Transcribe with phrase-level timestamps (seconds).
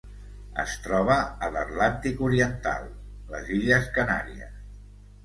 [0.61, 1.17] Es troba
[1.47, 2.87] a l'Atlàntic oriental:
[3.35, 4.57] les Illes Canàries.